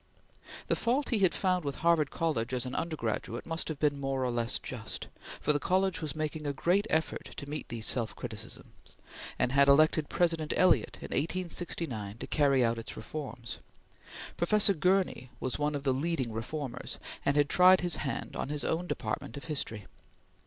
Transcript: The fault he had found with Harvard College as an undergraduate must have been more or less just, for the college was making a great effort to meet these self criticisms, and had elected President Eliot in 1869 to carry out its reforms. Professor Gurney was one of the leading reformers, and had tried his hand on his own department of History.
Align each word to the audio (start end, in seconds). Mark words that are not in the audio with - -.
The 0.65 0.75
fault 0.75 1.09
he 1.09 1.19
had 1.19 1.35
found 1.35 1.63
with 1.63 1.75
Harvard 1.85 2.09
College 2.09 2.53
as 2.55 2.65
an 2.65 2.73
undergraduate 2.73 3.45
must 3.45 3.67
have 3.67 3.77
been 3.77 3.99
more 3.99 4.23
or 4.23 4.31
less 4.31 4.57
just, 4.57 5.07
for 5.39 5.53
the 5.53 5.59
college 5.59 6.01
was 6.01 6.15
making 6.15 6.47
a 6.47 6.53
great 6.53 6.87
effort 6.89 7.29
to 7.37 7.47
meet 7.47 7.69
these 7.69 7.85
self 7.85 8.15
criticisms, 8.15 8.73
and 9.37 9.51
had 9.51 9.67
elected 9.67 10.09
President 10.09 10.53
Eliot 10.57 10.95
in 11.01 11.09
1869 11.13 12.17
to 12.17 12.25
carry 12.25 12.65
out 12.65 12.79
its 12.79 12.97
reforms. 12.97 13.59
Professor 14.37 14.73
Gurney 14.73 15.29
was 15.39 15.59
one 15.59 15.75
of 15.75 15.83
the 15.83 15.93
leading 15.93 16.31
reformers, 16.31 16.97
and 17.23 17.35
had 17.37 17.47
tried 17.47 17.81
his 17.81 17.97
hand 17.97 18.35
on 18.35 18.49
his 18.49 18.65
own 18.65 18.87
department 18.87 19.37
of 19.37 19.43
History. 19.45 19.85